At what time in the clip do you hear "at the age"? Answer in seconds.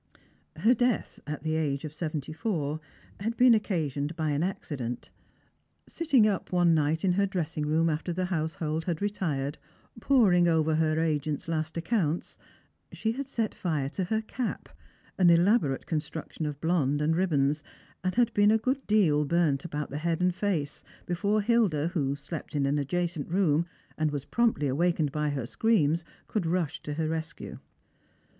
1.27-1.85